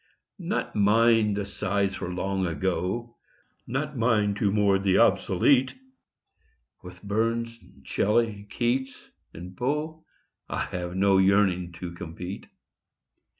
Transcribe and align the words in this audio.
Not 0.39 0.75
mine 0.75 1.35
the 1.35 1.45
sighs 1.45 1.93
for 1.97 2.11
Long 2.11 2.47
Ago; 2.47 3.17
Not 3.67 3.95
mine 3.99 4.33
to 4.33 4.51
mourn 4.51 4.81
the 4.81 4.97
obsolete; 4.97 5.75
With 6.81 7.03
Burns 7.03 7.59
and 7.61 7.87
Shelley, 7.87 8.47
Keats 8.49 9.11
and 9.31 9.55
Poe 9.55 10.03
I 10.49 10.61
have 10.61 10.95
no 10.95 11.19
yearning 11.19 11.71
to 11.73 11.91
compete. 11.91 12.47